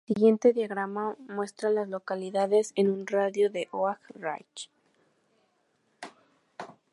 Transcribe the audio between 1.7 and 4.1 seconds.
las localidades en un radio de de Oak